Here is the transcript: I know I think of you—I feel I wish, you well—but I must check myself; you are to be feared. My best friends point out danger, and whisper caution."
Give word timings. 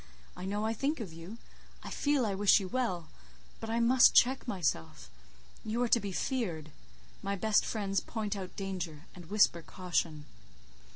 I 0.35 0.45
know 0.45 0.65
I 0.65 0.73
think 0.73 0.99
of 0.99 1.13
you—I 1.13 1.91
feel 1.91 2.25
I 2.25 2.33
wish, 2.33 2.59
you 2.59 2.67
well—but 2.67 3.69
I 3.69 3.79
must 3.79 4.15
check 4.15 4.47
myself; 4.47 5.11
you 5.63 5.79
are 5.83 5.89
to 5.89 5.99
be 5.99 6.11
feared. 6.11 6.71
My 7.21 7.35
best 7.35 7.63
friends 7.63 7.99
point 7.99 8.35
out 8.35 8.55
danger, 8.55 9.03
and 9.13 9.27
whisper 9.29 9.61
caution." 9.61 10.25